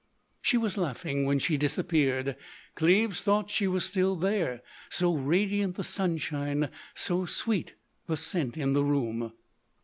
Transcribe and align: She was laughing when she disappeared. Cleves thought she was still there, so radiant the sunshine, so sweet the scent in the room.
She 0.41 0.57
was 0.57 0.79
laughing 0.79 1.25
when 1.25 1.37
she 1.37 1.57
disappeared. 1.57 2.35
Cleves 2.73 3.21
thought 3.21 3.51
she 3.51 3.67
was 3.67 3.85
still 3.85 4.15
there, 4.15 4.63
so 4.89 5.13
radiant 5.13 5.75
the 5.75 5.83
sunshine, 5.83 6.69
so 6.95 7.27
sweet 7.27 7.75
the 8.07 8.17
scent 8.17 8.57
in 8.57 8.73
the 8.73 8.83
room. 8.83 9.33